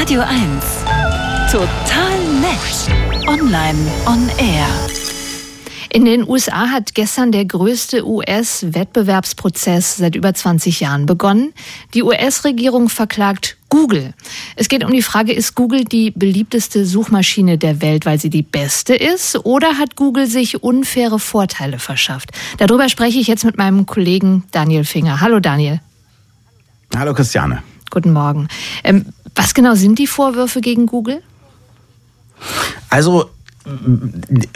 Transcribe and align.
Radio 0.00 0.22
1. 0.22 0.32
Total 1.52 2.18
nett. 2.40 2.88
Online 3.28 3.78
on 4.06 4.30
air. 4.38 4.66
In 5.90 6.06
den 6.06 6.26
USA 6.26 6.70
hat 6.70 6.94
gestern 6.94 7.32
der 7.32 7.44
größte 7.44 8.06
US-Wettbewerbsprozess 8.06 9.98
seit 9.98 10.16
über 10.16 10.32
20 10.32 10.80
Jahren 10.80 11.04
begonnen. 11.04 11.52
Die 11.92 12.02
US-Regierung 12.02 12.88
verklagt 12.88 13.58
Google. 13.68 14.14
Es 14.56 14.70
geht 14.70 14.84
um 14.84 14.90
die 14.90 15.02
Frage, 15.02 15.34
ist 15.34 15.54
Google 15.54 15.84
die 15.84 16.12
beliebteste 16.12 16.86
Suchmaschine 16.86 17.58
der 17.58 17.82
Welt, 17.82 18.06
weil 18.06 18.18
sie 18.18 18.30
die 18.30 18.40
beste 18.40 18.94
ist, 18.94 19.44
oder 19.44 19.76
hat 19.76 19.96
Google 19.96 20.26
sich 20.26 20.62
unfaire 20.62 21.18
Vorteile 21.18 21.78
verschafft? 21.78 22.30
Darüber 22.56 22.88
spreche 22.88 23.18
ich 23.18 23.26
jetzt 23.26 23.44
mit 23.44 23.58
meinem 23.58 23.84
Kollegen 23.84 24.44
Daniel 24.50 24.84
Finger. 24.84 25.20
Hallo 25.20 25.40
Daniel. 25.40 25.80
Hallo 26.96 27.12
Christiane. 27.12 27.62
Guten 27.90 28.12
Morgen. 28.12 28.48
Ähm, 28.84 29.06
was 29.34 29.54
genau 29.54 29.74
sind 29.74 29.98
die 29.98 30.06
Vorwürfe 30.06 30.60
gegen 30.60 30.86
Google? 30.86 31.22
Also 32.88 33.30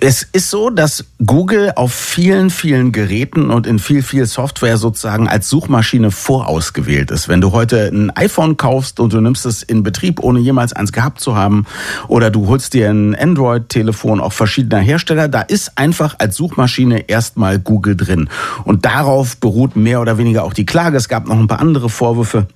es 0.01 0.23
ist 0.33 0.49
so, 0.49 0.71
dass 0.71 1.05
Google 1.25 1.73
auf 1.77 1.93
vielen, 1.93 2.49
vielen 2.49 2.91
Geräten 2.91 3.51
und 3.51 3.67
in 3.67 3.79
viel, 3.79 4.03
viel 4.03 4.25
Software 4.25 4.79
sozusagen 4.79 5.29
als 5.29 5.51
Suchmaschine 5.51 6.11
vorausgewählt 6.11 7.11
ist. 7.11 7.29
Wenn 7.29 7.43
du 7.43 7.53
heute 7.53 7.91
ein 7.93 8.11
iPhone 8.17 8.57
kaufst 8.57 9.01
und 9.01 9.13
du 9.13 9.21
nimmst 9.21 9.45
es 9.45 9.63
in 9.63 9.83
Betrieb, 9.83 10.21
ohne 10.21 10.41
jemals 10.41 10.73
eins 10.73 10.91
gehabt 10.91 11.21
zu 11.21 11.37
haben, 11.37 11.67
oder 12.09 12.31
du 12.31 12.49
holst 12.49 12.73
dir 12.73 12.89
ein 12.89 13.15
Android-Telefon, 13.15 14.21
auch 14.21 14.33
verschiedener 14.33 14.81
Hersteller, 14.81 15.29
da 15.29 15.43
ist 15.43 15.77
einfach 15.77 16.17
als 16.19 16.37
Suchmaschine 16.37 17.09
erstmal 17.09 17.59
Google 17.59 17.97
drin. 17.97 18.31
Und 18.65 18.87
darauf 18.87 19.37
beruht 19.37 19.77
mehr 19.77 20.01
oder 20.01 20.17
weniger 20.17 20.45
auch 20.45 20.55
die 20.55 20.67
Klage. 20.67 20.97
Es 20.97 21.09
gab 21.09 21.29
noch 21.29 21.39
ein 21.39 21.47
paar 21.47 21.61
andere 21.61 21.91
Vorwürfe 21.91 22.47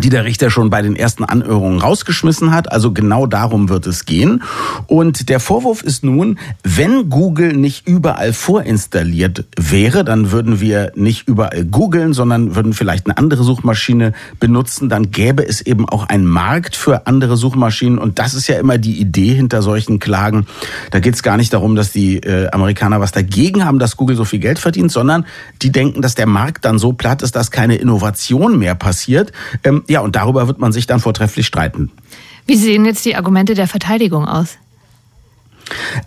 die 0.00 0.10
der 0.10 0.24
Richter 0.24 0.50
schon 0.50 0.70
bei 0.70 0.82
den 0.82 0.96
ersten 0.96 1.24
Anhörungen 1.24 1.80
rausgeschmissen 1.80 2.52
hat. 2.52 2.70
Also 2.72 2.92
genau 2.92 3.26
darum 3.26 3.68
wird 3.68 3.86
es 3.86 4.04
gehen. 4.04 4.42
Und 4.86 5.28
der 5.28 5.40
Vorwurf 5.40 5.82
ist 5.82 6.04
nun, 6.04 6.38
wenn 6.62 7.10
Google 7.10 7.52
nicht 7.54 7.86
überall 7.86 8.32
vorinstalliert 8.32 9.44
wäre, 9.56 10.04
dann 10.04 10.30
würden 10.30 10.60
wir 10.60 10.92
nicht 10.94 11.28
überall 11.28 11.64
googeln, 11.64 12.12
sondern 12.12 12.54
würden 12.54 12.72
vielleicht 12.72 13.06
eine 13.06 13.18
andere 13.18 13.42
Suchmaschine 13.42 14.12
benutzen. 14.40 14.88
Dann 14.88 15.10
gäbe 15.10 15.46
es 15.46 15.60
eben 15.60 15.88
auch 15.88 16.08
einen 16.08 16.26
Markt 16.26 16.76
für 16.76 17.06
andere 17.06 17.36
Suchmaschinen. 17.36 17.98
Und 17.98 18.18
das 18.18 18.34
ist 18.34 18.48
ja 18.48 18.58
immer 18.58 18.78
die 18.78 19.00
Idee 19.00 19.34
hinter 19.34 19.62
solchen 19.62 19.98
Klagen. 19.98 20.46
Da 20.90 21.00
geht 21.00 21.14
es 21.14 21.22
gar 21.22 21.36
nicht 21.36 21.52
darum, 21.52 21.76
dass 21.76 21.92
die 21.92 22.18
äh, 22.18 22.48
Amerikaner 22.50 23.00
was 23.00 23.12
dagegen 23.12 23.64
haben, 23.64 23.78
dass 23.78 23.96
Google 23.96 24.16
so 24.16 24.24
viel 24.24 24.38
Geld 24.38 24.58
verdient, 24.58 24.92
sondern 24.92 25.26
die 25.62 25.72
denken, 25.72 26.02
dass 26.02 26.14
der 26.14 26.26
Markt 26.26 26.64
dann 26.64 26.78
so 26.78 26.92
platt 26.92 27.22
ist, 27.22 27.36
dass 27.36 27.50
keine 27.50 27.76
Innovation 27.76 28.58
mehr 28.58 28.74
passiert. 28.74 29.32
Ähm, 29.64 29.82
ja, 29.88 30.00
und 30.00 30.16
darüber 30.16 30.46
wird 30.46 30.58
man 30.58 30.72
sich 30.72 30.86
dann 30.86 31.00
vortrefflich 31.00 31.46
streiten. 31.46 31.90
Wie 32.46 32.56
sehen 32.56 32.84
jetzt 32.84 33.04
die 33.04 33.16
Argumente 33.16 33.54
der 33.54 33.66
Verteidigung 33.66 34.26
aus? 34.26 34.58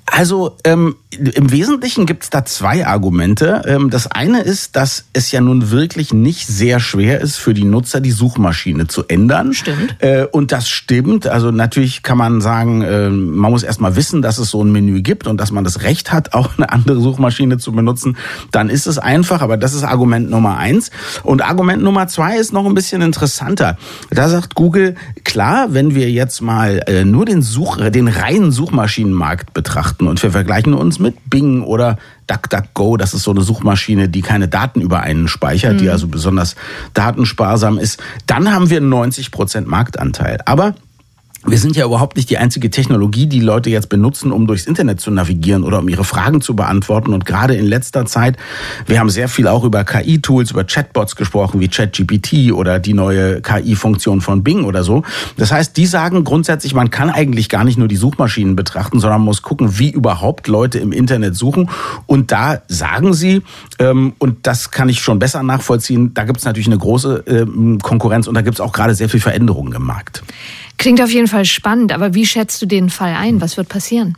Also 0.05 0.57
ähm, 0.63 0.95
im 1.11 1.51
Wesentlichen 1.51 2.05
gibt 2.05 2.23
es 2.23 2.29
da 2.29 2.45
zwei 2.45 2.85
Argumente. 2.85 3.63
Ähm, 3.65 3.89
das 3.89 4.07
eine 4.07 4.41
ist, 4.41 4.75
dass 4.75 5.05
es 5.13 5.31
ja 5.31 5.41
nun 5.41 5.71
wirklich 5.71 6.13
nicht 6.13 6.47
sehr 6.47 6.79
schwer 6.79 7.21
ist 7.21 7.37
für 7.37 7.53
die 7.53 7.65
Nutzer, 7.65 8.01
die 8.01 8.11
Suchmaschine 8.11 8.87
zu 8.87 9.05
ändern. 9.07 9.53
Stimmt. 9.53 9.95
Äh, 9.99 10.25
und 10.31 10.51
das 10.51 10.69
stimmt. 10.69 11.27
Also 11.27 11.51
natürlich 11.51 12.03
kann 12.03 12.17
man 12.17 12.41
sagen, 12.41 12.81
äh, 12.81 13.09
man 13.09 13.51
muss 13.51 13.63
erstmal 13.63 13.95
wissen, 13.95 14.21
dass 14.21 14.37
es 14.37 14.49
so 14.49 14.63
ein 14.63 14.71
Menü 14.71 15.01
gibt 15.01 15.27
und 15.27 15.39
dass 15.39 15.51
man 15.51 15.63
das 15.63 15.83
Recht 15.83 16.11
hat, 16.11 16.33
auch 16.33 16.57
eine 16.57 16.71
andere 16.71 16.99
Suchmaschine 17.01 17.57
zu 17.57 17.71
benutzen. 17.71 18.17
Dann 18.51 18.69
ist 18.69 18.87
es 18.87 18.97
einfach, 18.97 19.41
aber 19.41 19.57
das 19.57 19.73
ist 19.73 19.83
Argument 19.83 20.29
Nummer 20.29 20.57
eins. 20.57 20.91
Und 21.23 21.41
Argument 21.41 21.83
Nummer 21.83 22.07
zwei 22.07 22.37
ist 22.37 22.53
noch 22.53 22.65
ein 22.65 22.73
bisschen 22.73 23.01
interessanter. 23.01 23.77
Da 24.09 24.29
sagt 24.29 24.55
Google, 24.55 24.95
klar, 25.23 25.73
wenn 25.73 25.95
wir 25.95 26.09
jetzt 26.09 26.41
mal 26.41 26.83
äh, 26.87 27.05
nur 27.05 27.25
den 27.25 27.41
Such, 27.41 27.77
den 27.77 28.07
reinen 28.07 28.51
Suchmaschinenmarkt 28.51 29.50
betrachten 29.53 30.07
und 30.07 30.21
wir 30.21 30.31
vergleichen 30.31 30.73
uns 30.73 30.99
mit 30.99 31.29
Bing 31.29 31.61
oder 31.63 31.97
DuckDuckGo, 32.27 32.97
das 32.97 33.13
ist 33.13 33.23
so 33.23 33.31
eine 33.31 33.41
Suchmaschine, 33.41 34.09
die 34.09 34.21
keine 34.21 34.47
Daten 34.47 34.81
über 34.81 35.01
einen 35.01 35.27
speichert, 35.27 35.73
mhm. 35.73 35.77
die 35.79 35.89
also 35.89 36.07
besonders 36.07 36.55
datensparsam 36.93 37.77
ist, 37.77 38.01
dann 38.27 38.53
haben 38.53 38.69
wir 38.69 38.81
90 38.81 39.31
Prozent 39.31 39.67
Marktanteil. 39.67 40.39
Aber 40.45 40.75
wir 41.45 41.57
sind 41.57 41.75
ja 41.75 41.85
überhaupt 41.85 42.17
nicht 42.17 42.29
die 42.29 42.37
einzige 42.37 42.69
Technologie, 42.69 43.25
die 43.25 43.39
Leute 43.39 43.71
jetzt 43.71 43.89
benutzen, 43.89 44.31
um 44.31 44.45
durchs 44.45 44.67
Internet 44.67 45.01
zu 45.01 45.09
navigieren 45.09 45.63
oder 45.63 45.79
um 45.79 45.89
ihre 45.89 46.03
Fragen 46.03 46.41
zu 46.41 46.55
beantworten. 46.55 47.13
Und 47.13 47.25
gerade 47.25 47.55
in 47.55 47.65
letzter 47.65 48.05
Zeit, 48.05 48.37
wir 48.85 48.99
haben 48.99 49.09
sehr 49.09 49.27
viel 49.27 49.47
auch 49.47 49.63
über 49.63 49.83
KI-Tools, 49.83 50.51
über 50.51 50.63
Chatbots 50.63 51.15
gesprochen, 51.15 51.59
wie 51.59 51.67
ChatGPT 51.67 52.51
oder 52.51 52.79
die 52.79 52.93
neue 52.93 53.41
KI-Funktion 53.41 54.21
von 54.21 54.43
Bing 54.43 54.65
oder 54.65 54.83
so. 54.83 55.03
Das 55.37 55.51
heißt, 55.51 55.75
die 55.77 55.87
sagen 55.87 56.23
grundsätzlich, 56.23 56.75
man 56.75 56.91
kann 56.91 57.09
eigentlich 57.09 57.49
gar 57.49 57.63
nicht 57.63 57.77
nur 57.77 57.87
die 57.87 57.95
Suchmaschinen 57.95 58.55
betrachten, 58.55 58.99
sondern 58.99 59.21
muss 59.21 59.41
gucken, 59.41 59.79
wie 59.79 59.89
überhaupt 59.89 60.47
Leute 60.47 60.77
im 60.77 60.91
Internet 60.91 61.35
suchen. 61.35 61.69
Und 62.05 62.31
da 62.31 62.61
sagen 62.67 63.13
sie, 63.13 63.41
ähm, 63.79 64.13
und 64.19 64.45
das 64.45 64.69
kann 64.69 64.89
ich 64.89 65.01
schon 65.01 65.17
besser 65.17 65.41
nachvollziehen, 65.41 66.13
da 66.13 66.23
gibt 66.23 66.37
es 66.37 66.45
natürlich 66.45 66.67
eine 66.67 66.77
große 66.77 67.23
ähm, 67.25 67.79
Konkurrenz 67.79 68.27
und 68.27 68.35
da 68.35 68.41
gibt 68.41 68.57
es 68.57 68.61
auch 68.61 68.73
gerade 68.73 68.93
sehr 68.93 69.09
viel 69.09 69.19
Veränderungen 69.19 69.73
im 69.73 69.83
Markt. 69.83 70.23
Klingt 70.81 70.99
auf 70.99 71.11
jeden 71.11 71.27
Fall 71.27 71.45
spannend, 71.45 71.91
aber 71.91 72.15
wie 72.15 72.25
schätzt 72.25 72.59
du 72.59 72.65
den 72.65 72.89
Fall 72.89 73.13
ein? 73.13 73.39
Was 73.39 73.55
wird 73.55 73.69
passieren? 73.69 74.17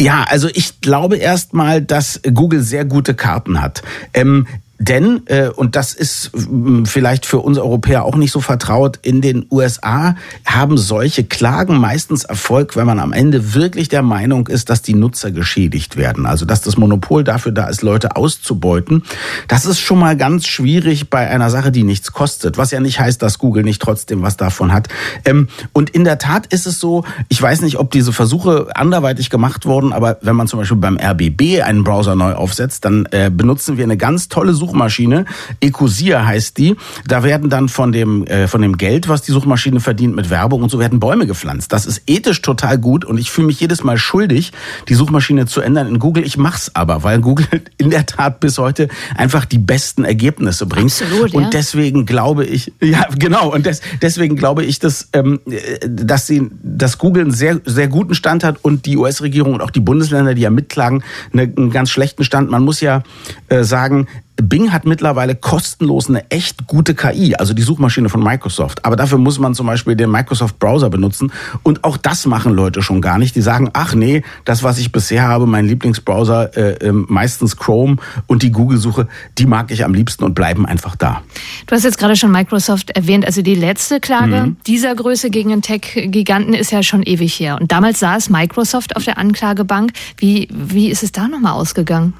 Ja, 0.00 0.24
also 0.28 0.48
ich 0.52 0.80
glaube 0.80 1.16
erstmal, 1.16 1.80
dass 1.80 2.20
Google 2.34 2.60
sehr 2.60 2.84
gute 2.84 3.14
Karten 3.14 3.62
hat. 3.62 3.82
Ähm, 4.14 4.48
denn, 4.78 5.22
äh, 5.26 5.48
und 5.48 5.74
das 5.74 5.92
ist 5.92 6.30
äh, 6.34 6.84
vielleicht 6.84 7.26
für 7.26 7.40
uns 7.40 7.58
Europäer 7.58 8.04
auch 8.04 8.14
nicht 8.14 8.30
so 8.30 8.40
vertraut, 8.40 8.98
in 9.02 9.20
den 9.20 9.46
USA 9.50 10.14
haben 10.46 10.78
solche 10.78 11.24
Klagen 11.24 11.78
meistens 11.78 12.22
Erfolg, 12.24 12.76
wenn 12.76 12.86
man 12.86 13.00
am 13.00 13.12
Ende 13.12 13.54
wirklich 13.54 13.88
der 13.88 14.02
Meinung 14.02 14.46
ist, 14.46 14.70
dass 14.70 14.80
die 14.80 14.94
Nutzer 14.94 15.32
geschädigt 15.32 15.96
werden. 15.96 16.26
Also 16.26 16.44
dass 16.44 16.62
das 16.62 16.76
Monopol 16.76 17.24
dafür 17.24 17.50
da 17.50 17.66
ist, 17.66 17.82
Leute 17.82 18.14
auszubeuten. 18.14 19.02
Das 19.48 19.66
ist 19.66 19.80
schon 19.80 19.98
mal 19.98 20.16
ganz 20.16 20.46
schwierig 20.46 21.10
bei 21.10 21.28
einer 21.28 21.50
Sache, 21.50 21.72
die 21.72 21.82
nichts 21.82 22.12
kostet. 22.12 22.56
Was 22.56 22.70
ja 22.70 22.78
nicht 22.78 23.00
heißt, 23.00 23.20
dass 23.20 23.38
Google 23.38 23.64
nicht 23.64 23.82
trotzdem 23.82 24.22
was 24.22 24.36
davon 24.36 24.72
hat. 24.72 24.88
Ähm, 25.24 25.48
und 25.72 25.90
in 25.90 26.04
der 26.04 26.18
Tat 26.18 26.46
ist 26.46 26.68
es 26.68 26.78
so, 26.78 27.04
ich 27.28 27.42
weiß 27.42 27.62
nicht, 27.62 27.78
ob 27.78 27.90
diese 27.90 28.12
Versuche 28.12 28.68
anderweitig 28.74 29.28
gemacht 29.28 29.66
wurden, 29.66 29.92
aber 29.92 30.18
wenn 30.20 30.36
man 30.36 30.46
zum 30.46 30.60
Beispiel 30.60 30.76
beim 30.76 30.98
RBB 30.98 31.62
einen 31.64 31.82
Browser 31.82 32.14
neu 32.14 32.34
aufsetzt, 32.34 32.84
dann 32.84 33.06
äh, 33.10 33.28
benutzen 33.34 33.76
wir 33.76 33.84
eine 33.84 33.96
ganz 33.96 34.28
tolle 34.28 34.54
Suche 34.54 34.67
Suchmaschine. 34.68 35.24
Ecosia 35.60 36.26
heißt 36.26 36.58
die. 36.58 36.76
Da 37.06 37.22
werden 37.22 37.48
dann 37.48 37.68
von 37.68 37.92
dem, 37.92 38.26
äh, 38.26 38.48
von 38.48 38.60
dem 38.60 38.76
Geld, 38.76 39.08
was 39.08 39.22
die 39.22 39.32
Suchmaschine 39.32 39.80
verdient, 39.80 40.14
mit 40.14 40.28
Werbung 40.28 40.62
und 40.62 40.70
so 40.70 40.78
werden 40.78 41.00
Bäume 41.00 41.26
gepflanzt. 41.26 41.72
Das 41.72 41.86
ist 41.86 42.02
ethisch 42.06 42.42
total 42.42 42.78
gut 42.78 43.04
und 43.04 43.18
ich 43.18 43.30
fühle 43.30 43.46
mich 43.46 43.60
jedes 43.60 43.82
Mal 43.82 43.96
schuldig, 43.96 44.52
die 44.88 44.94
Suchmaschine 44.94 45.46
zu 45.46 45.60
ändern 45.60 45.88
in 45.88 45.98
Google. 45.98 46.24
Ich 46.24 46.36
mach's 46.36 46.70
aber, 46.74 47.02
weil 47.02 47.20
Google 47.20 47.46
in 47.78 47.90
der 47.90 48.04
Tat 48.04 48.40
bis 48.40 48.58
heute 48.58 48.88
einfach 49.16 49.46
die 49.46 49.58
besten 49.58 50.04
Ergebnisse 50.04 50.66
bringt. 50.66 50.92
Absolut, 50.92 51.34
und 51.34 51.54
deswegen 51.54 52.04
glaube 52.04 52.44
ich, 52.44 52.72
ja 52.82 53.06
genau, 53.18 53.52
und 53.52 53.64
des, 53.64 53.80
deswegen 54.02 54.36
glaube 54.36 54.64
ich, 54.64 54.78
dass, 54.78 55.08
ähm, 55.14 55.40
dass, 55.88 56.26
sie, 56.26 56.50
dass 56.62 56.98
Google 56.98 57.22
einen 57.22 57.32
sehr, 57.32 57.60
sehr 57.64 57.88
guten 57.88 58.14
Stand 58.14 58.44
hat 58.44 58.58
und 58.62 58.84
die 58.84 58.96
US-Regierung 58.98 59.54
und 59.54 59.62
auch 59.62 59.70
die 59.70 59.80
Bundesländer, 59.80 60.34
die 60.34 60.42
ja 60.42 60.50
mitklagen, 60.50 61.02
einen 61.32 61.70
ganz 61.70 61.90
schlechten 61.90 62.24
Stand. 62.24 62.50
Man 62.50 62.62
muss 62.62 62.80
ja 62.80 63.02
äh, 63.48 63.64
sagen, 63.64 64.08
Bing 64.42 64.72
hat 64.72 64.86
mittlerweile 64.86 65.34
kostenlos 65.34 66.08
eine 66.08 66.30
echt 66.30 66.66
gute 66.66 66.94
KI, 66.94 67.34
also 67.34 67.54
die 67.54 67.62
Suchmaschine 67.62 68.08
von 68.08 68.22
Microsoft. 68.22 68.84
Aber 68.84 68.94
dafür 68.94 69.18
muss 69.18 69.38
man 69.38 69.54
zum 69.54 69.66
Beispiel 69.66 69.96
den 69.96 70.10
Microsoft 70.10 70.58
Browser 70.58 70.90
benutzen. 70.90 71.32
Und 71.64 71.82
auch 71.82 71.96
das 71.96 72.24
machen 72.26 72.52
Leute 72.52 72.80
schon 72.82 73.00
gar 73.00 73.18
nicht. 73.18 73.34
Die 73.34 73.40
sagen, 73.40 73.70
ach 73.72 73.94
nee, 73.94 74.22
das, 74.44 74.62
was 74.62 74.78
ich 74.78 74.92
bisher 74.92 75.26
habe, 75.26 75.46
mein 75.46 75.66
Lieblingsbrowser, 75.66 76.56
äh, 76.56 76.88
äh, 76.88 76.92
meistens 76.92 77.56
Chrome 77.56 77.96
und 78.26 78.42
die 78.42 78.52
Google-Suche, 78.52 79.08
die 79.38 79.46
mag 79.46 79.70
ich 79.72 79.84
am 79.84 79.92
liebsten 79.92 80.24
und 80.24 80.34
bleiben 80.34 80.66
einfach 80.66 80.94
da. 80.94 81.22
Du 81.66 81.74
hast 81.74 81.82
jetzt 81.82 81.98
gerade 81.98 82.14
schon 82.14 82.30
Microsoft 82.30 82.90
erwähnt. 82.90 83.26
Also 83.26 83.42
die 83.42 83.56
letzte 83.56 83.98
Klage 83.98 84.46
mhm. 84.46 84.56
dieser 84.66 84.94
Größe 84.94 85.30
gegen 85.30 85.50
den 85.50 85.62
Tech-Giganten 85.62 86.54
ist 86.54 86.70
ja 86.70 86.84
schon 86.84 87.02
ewig 87.02 87.40
her. 87.40 87.58
Und 87.60 87.72
damals 87.72 87.98
saß 87.98 88.30
Microsoft 88.30 88.94
auf 88.94 89.04
der 89.04 89.18
Anklagebank. 89.18 89.92
Wie, 90.16 90.48
wie 90.52 90.90
ist 90.90 91.02
es 91.02 91.10
da 91.10 91.26
nochmal 91.26 91.54
ausgegangen? 91.54 92.14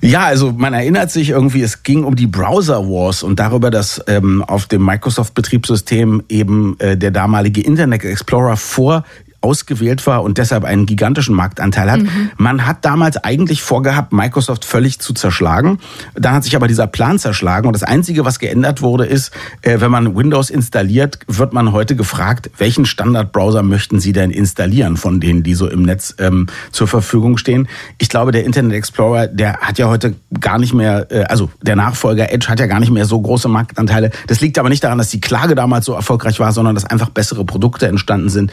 Ja, 0.00 0.24
also 0.24 0.52
man 0.52 0.74
erinnert 0.74 1.10
sich 1.10 1.30
irgendwie, 1.30 1.62
es 1.62 1.82
ging 1.82 2.04
um 2.04 2.14
die 2.14 2.26
Browser 2.26 2.88
Wars 2.88 3.22
und 3.22 3.40
darüber, 3.40 3.70
dass 3.70 4.02
ähm, 4.06 4.42
auf 4.44 4.66
dem 4.66 4.84
Microsoft-Betriebssystem 4.84 6.22
eben 6.28 6.76
äh, 6.78 6.96
der 6.96 7.10
damalige 7.10 7.60
Internet 7.60 8.04
Explorer 8.04 8.56
vor 8.56 9.04
ausgewählt 9.40 10.06
war 10.06 10.24
und 10.24 10.38
deshalb 10.38 10.64
einen 10.64 10.84
gigantischen 10.86 11.34
Marktanteil 11.34 11.90
hat. 11.90 12.02
Mhm. 12.02 12.30
Man 12.36 12.66
hat 12.66 12.84
damals 12.84 13.16
eigentlich 13.16 13.62
vorgehabt, 13.62 14.12
Microsoft 14.12 14.64
völlig 14.64 14.98
zu 14.98 15.14
zerschlagen. 15.14 15.78
Dann 16.14 16.34
hat 16.34 16.44
sich 16.44 16.56
aber 16.56 16.66
dieser 16.66 16.88
Plan 16.88 17.18
zerschlagen 17.18 17.68
und 17.68 17.72
das 17.72 17.84
Einzige, 17.84 18.24
was 18.24 18.40
geändert 18.40 18.82
wurde, 18.82 19.06
ist, 19.06 19.30
äh, 19.62 19.80
wenn 19.80 19.92
man 19.92 20.16
Windows 20.16 20.50
installiert, 20.50 21.20
wird 21.28 21.52
man 21.52 21.72
heute 21.72 21.94
gefragt, 21.94 22.50
welchen 22.58 22.84
Standardbrowser 22.84 23.62
möchten 23.62 24.00
Sie 24.00 24.12
denn 24.12 24.30
installieren 24.30 24.96
von 24.96 25.20
denen, 25.20 25.44
die 25.44 25.54
so 25.54 25.68
im 25.68 25.82
Netz 25.82 26.16
ähm, 26.18 26.48
zur 26.72 26.88
Verfügung 26.88 27.38
stehen. 27.38 27.68
Ich 27.98 28.08
glaube, 28.08 28.32
der 28.32 28.44
Internet 28.44 28.72
Explorer, 28.72 29.28
der 29.28 29.58
hat 29.58 29.78
ja 29.78 29.88
heute 29.88 30.14
gar 30.40 30.58
nicht 30.58 30.74
mehr, 30.74 31.06
äh, 31.10 31.24
also 31.24 31.48
der 31.62 31.76
Nachfolger 31.76 32.32
Edge 32.32 32.48
hat 32.48 32.58
ja 32.58 32.66
gar 32.66 32.80
nicht 32.80 32.90
mehr 32.90 33.04
so 33.04 33.20
große 33.20 33.48
Marktanteile. 33.48 34.10
Das 34.26 34.40
liegt 34.40 34.58
aber 34.58 34.68
nicht 34.68 34.82
daran, 34.82 34.98
dass 34.98 35.10
die 35.10 35.20
Klage 35.20 35.54
damals 35.54 35.86
so 35.86 35.92
erfolgreich 35.92 36.40
war, 36.40 36.52
sondern 36.52 36.74
dass 36.74 36.84
einfach 36.84 37.10
bessere 37.10 37.44
Produkte 37.44 37.86
entstanden 37.86 38.30
sind. 38.30 38.52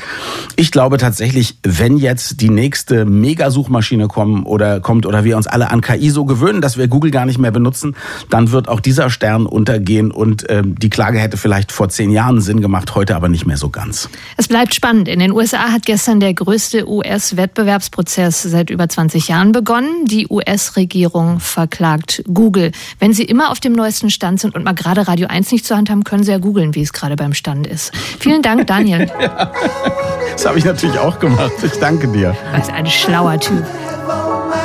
Ich 0.55 0.74
glaube 0.75 0.97
tatsächlich, 0.97 1.55
wenn 1.63 1.95
jetzt 1.95 2.41
die 2.41 2.49
nächste 2.49 3.05
Megasuchmaschine 3.05 4.09
kommen 4.09 4.43
oder 4.43 4.81
kommt 4.81 5.05
oder 5.05 5.23
wir 5.23 5.37
uns 5.37 5.47
alle 5.47 5.71
an 5.71 5.79
KI 5.79 6.09
so 6.09 6.25
gewöhnen, 6.25 6.59
dass 6.59 6.77
wir 6.77 6.89
Google 6.89 7.11
gar 7.11 7.25
nicht 7.25 7.37
mehr 7.37 7.51
benutzen, 7.51 7.95
dann 8.29 8.51
wird 8.51 8.67
auch 8.67 8.81
dieser 8.81 9.09
Stern 9.09 9.45
untergehen 9.45 10.11
und 10.11 10.49
äh, 10.49 10.63
die 10.65 10.89
Klage 10.89 11.17
hätte 11.17 11.37
vielleicht 11.37 11.71
vor 11.71 11.87
zehn 11.87 12.11
Jahren 12.11 12.41
Sinn 12.41 12.59
gemacht, 12.59 12.93
heute 12.93 13.15
aber 13.15 13.29
nicht 13.29 13.45
mehr 13.45 13.55
so 13.55 13.69
ganz. 13.69 14.09
Es 14.35 14.49
bleibt 14.49 14.75
spannend. 14.75 15.07
In 15.07 15.19
den 15.19 15.31
USA 15.31 15.71
hat 15.71 15.85
gestern 15.85 16.19
der 16.19 16.33
größte 16.33 16.89
US-Wettbewerbsprozess 16.89 18.43
seit 18.43 18.69
über 18.69 18.89
20 18.89 19.29
Jahren 19.29 19.53
begonnen. 19.53 20.03
Die 20.03 20.27
US-Regierung 20.29 21.39
verklagt 21.39 22.21
Google. 22.27 22.73
Wenn 22.99 23.13
Sie 23.13 23.23
immer 23.23 23.49
auf 23.49 23.61
dem 23.61 23.71
neuesten 23.71 24.09
Stand 24.09 24.41
sind 24.41 24.53
und 24.55 24.65
mal 24.65 24.75
gerade 24.75 25.07
Radio 25.07 25.29
1 25.29 25.53
nicht 25.53 25.65
zur 25.65 25.77
Hand 25.77 25.89
haben, 25.89 26.03
können 26.03 26.23
Sie 26.23 26.31
ja 26.31 26.37
googeln, 26.37 26.75
wie 26.75 26.81
es 26.81 26.91
gerade 26.91 27.15
beim 27.15 27.33
Stand 27.33 27.65
ist. 27.65 27.93
Vielen 28.19 28.41
Dank, 28.41 28.67
Daniel. 28.67 29.09
ja, 29.21 29.53
das 30.33 30.45
habe 30.45 30.59
ich 30.59 30.64
natürlich 30.65 30.99
auch 30.99 31.19
gemacht. 31.19 31.51
Ich 31.63 31.79
danke 31.79 32.07
dir. 32.07 32.35
Du 32.65 32.73
ein 32.73 32.85
schlauer 32.87 33.39
Typ. 33.39 33.63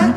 Hm? 0.01 0.15